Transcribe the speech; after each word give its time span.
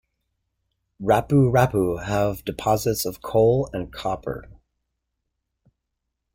Rapu-Rapu 0.99 1.97
have 2.07 2.43
deposits 2.43 3.05
of 3.05 3.21
coal 3.21 3.69
and 3.71 3.93
copper. 3.93 4.49